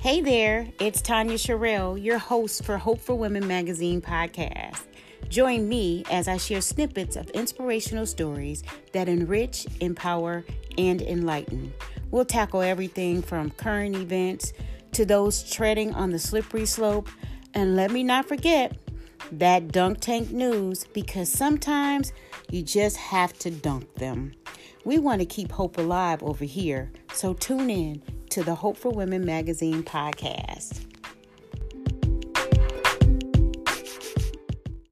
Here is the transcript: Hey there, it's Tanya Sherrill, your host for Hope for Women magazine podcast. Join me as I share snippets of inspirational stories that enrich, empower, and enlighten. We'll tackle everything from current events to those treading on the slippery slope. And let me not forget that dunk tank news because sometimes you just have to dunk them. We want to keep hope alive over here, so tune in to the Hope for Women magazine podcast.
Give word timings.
Hey 0.00 0.20
there, 0.20 0.68
it's 0.78 1.02
Tanya 1.02 1.36
Sherrill, 1.36 1.98
your 1.98 2.18
host 2.18 2.64
for 2.64 2.78
Hope 2.78 3.00
for 3.00 3.16
Women 3.16 3.48
magazine 3.48 4.00
podcast. 4.00 4.82
Join 5.28 5.68
me 5.68 6.04
as 6.08 6.28
I 6.28 6.36
share 6.36 6.60
snippets 6.60 7.16
of 7.16 7.28
inspirational 7.30 8.06
stories 8.06 8.62
that 8.92 9.08
enrich, 9.08 9.66
empower, 9.80 10.44
and 10.78 11.02
enlighten. 11.02 11.74
We'll 12.12 12.24
tackle 12.24 12.62
everything 12.62 13.22
from 13.22 13.50
current 13.50 13.96
events 13.96 14.52
to 14.92 15.04
those 15.04 15.42
treading 15.50 15.92
on 15.94 16.12
the 16.12 16.20
slippery 16.20 16.66
slope. 16.66 17.08
And 17.54 17.74
let 17.74 17.90
me 17.90 18.04
not 18.04 18.28
forget 18.28 18.78
that 19.32 19.72
dunk 19.72 19.98
tank 19.98 20.30
news 20.30 20.84
because 20.94 21.28
sometimes 21.28 22.12
you 22.50 22.62
just 22.62 22.96
have 22.98 23.36
to 23.40 23.50
dunk 23.50 23.96
them. 23.96 24.30
We 24.84 25.00
want 25.00 25.22
to 25.22 25.26
keep 25.26 25.50
hope 25.50 25.76
alive 25.76 26.22
over 26.22 26.44
here, 26.44 26.92
so 27.12 27.34
tune 27.34 27.68
in 27.68 28.00
to 28.30 28.42
the 28.42 28.54
Hope 28.54 28.76
for 28.76 28.90
Women 28.90 29.24
magazine 29.24 29.82
podcast. 29.82 30.97